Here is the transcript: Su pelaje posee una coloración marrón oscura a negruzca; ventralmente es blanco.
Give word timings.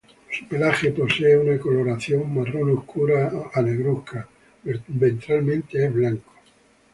Su 0.31 0.47
pelaje 0.47 0.93
posee 0.93 1.37
una 1.37 1.59
coloración 1.59 2.33
marrón 2.33 2.75
oscura 2.75 3.31
a 3.53 3.61
negruzca; 3.61 4.27
ventralmente 4.87 5.85
es 5.85 5.93
blanco. 5.93 6.31